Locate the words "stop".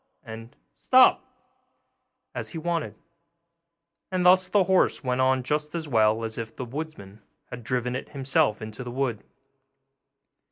0.73-1.23